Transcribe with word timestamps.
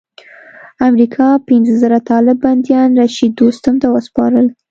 امریکا 0.87 1.27
پنځه 1.47 1.73
زره 1.81 1.99
طالب 2.09 2.37
بندیان 2.45 2.89
رشید 3.01 3.31
دوستم 3.41 3.75
ته 3.81 3.87
وسپارل. 3.93 4.47